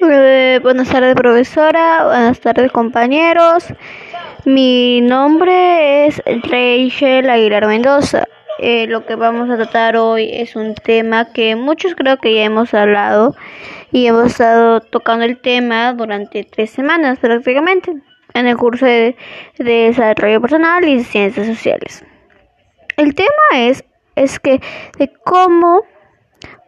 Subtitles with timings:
[0.00, 2.04] Eh, buenas tardes, profesora.
[2.04, 3.66] Buenas tardes, compañeros.
[4.44, 8.24] Mi nombre es Rachel Aguilar Mendoza.
[8.60, 12.44] Eh, lo que vamos a tratar hoy es un tema que muchos creo que ya
[12.44, 13.34] hemos hablado
[13.90, 17.92] y hemos estado tocando el tema durante tres semanas prácticamente
[18.34, 19.16] en el curso de,
[19.58, 22.04] de desarrollo personal y ciencias sociales.
[22.96, 24.60] El tema es, es que
[24.96, 25.82] de cómo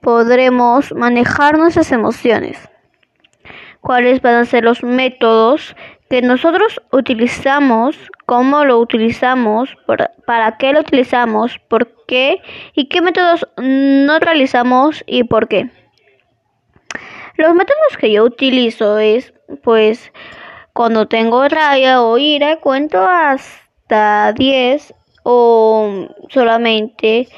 [0.00, 2.70] podremos manejar nuestras emociones
[3.80, 5.74] cuáles van a ser los métodos
[6.08, 7.96] que nosotros utilizamos,
[8.26, 9.76] cómo lo utilizamos,
[10.26, 12.42] para qué lo utilizamos, por qué
[12.74, 15.70] y qué métodos no realizamos y por qué.
[17.36, 19.32] Los métodos que yo utilizo es,
[19.62, 20.12] pues,
[20.72, 27.28] cuando tengo rabia o ira, cuento hasta 10 o solamente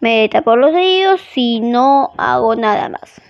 [0.00, 3.20] me tapo los oídos si no hago nada más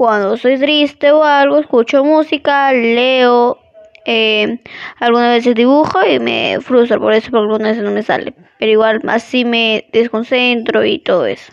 [0.00, 3.58] cuando soy triste o algo, escucho música, leo,
[4.06, 4.58] eh,
[4.98, 8.32] algunas veces dibujo y me frustro por eso, porque algunas veces no me sale.
[8.58, 11.52] Pero igual así me desconcentro y todo eso.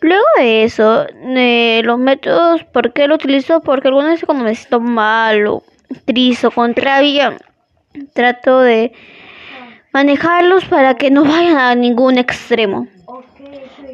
[0.00, 3.60] Luego de eso, eh, los métodos, ¿por qué lo utilizo?
[3.60, 5.62] Porque algunas veces cuando me siento mal o
[6.06, 7.36] triste o con rabia,
[8.14, 8.92] trato de
[9.92, 12.88] manejarlos para que no vayan a ningún extremo.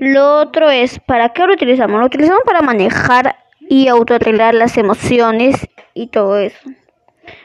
[0.00, 2.00] Lo otro es, ¿para qué lo utilizamos?
[2.00, 6.70] Lo utilizamos para manejar y autoarreglar las emociones y todo eso.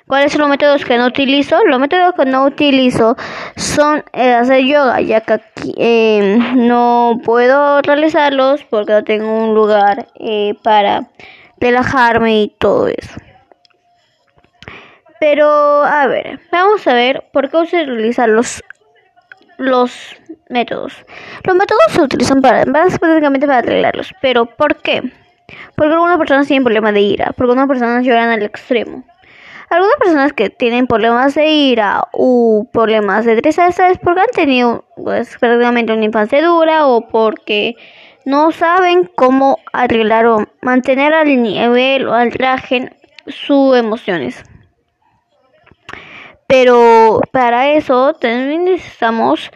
[0.07, 1.63] ¿Cuáles son los métodos que no utilizo?
[1.65, 3.15] Los métodos que no utilizo
[3.55, 9.53] son eh, hacer yoga, ya que aquí eh, no puedo realizarlos porque no tengo un
[9.53, 11.09] lugar eh, para
[11.59, 13.19] relajarme y todo eso.
[15.19, 18.63] Pero, a ver, vamos a ver por qué se utilizan los
[19.59, 20.15] los
[20.49, 21.05] métodos.
[21.43, 24.13] Los métodos se utilizan para, básicamente para arreglarlos.
[24.21, 25.03] Pero ¿por qué?
[25.75, 29.03] Porque algunas personas tienen problemas de ira, porque algunas personas lloran al extremo.
[29.69, 34.85] Algunas personas que tienen problemas de ira u problemas de tristeza es porque han tenido
[34.95, 37.75] pues, prácticamente una infancia dura o porque
[38.25, 42.91] no saben cómo arreglar o mantener al nivel o al traje
[43.27, 44.43] sus emociones.
[47.31, 49.51] Para eso también necesitamos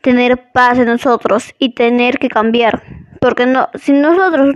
[0.00, 2.82] tener paz en nosotros y tener que cambiar.
[3.20, 4.54] Porque no, si nosotros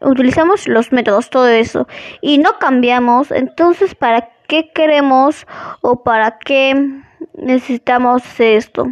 [0.00, 1.88] utilizamos los métodos, todo eso,
[2.20, 5.46] y no cambiamos, entonces ¿para qué queremos
[5.80, 7.02] o para qué
[7.34, 8.86] necesitamos esto?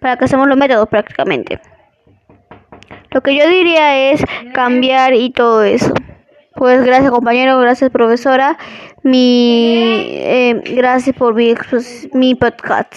[0.00, 1.60] Para que hacemos los métodos prácticamente.
[3.12, 5.94] Lo que yo diría es cambiar y todo eso.
[6.56, 8.56] Pues gracias compañero, gracias profesora,
[9.02, 11.54] mi, eh, gracias por mi,
[12.14, 12.94] mi podcast.